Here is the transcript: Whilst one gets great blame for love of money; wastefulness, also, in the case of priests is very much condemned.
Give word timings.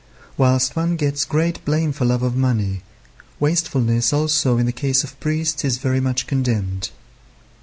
Whilst 0.35 0.75
one 0.75 0.95
gets 0.95 1.25
great 1.25 1.63
blame 1.63 1.91
for 1.91 2.05
love 2.05 2.23
of 2.23 2.35
money; 2.35 2.81
wastefulness, 3.39 4.11
also, 4.11 4.57
in 4.57 4.65
the 4.65 4.71
case 4.71 5.03
of 5.03 5.19
priests 5.19 5.63
is 5.63 5.77
very 5.77 5.99
much 5.99 6.25
condemned. 6.25 6.89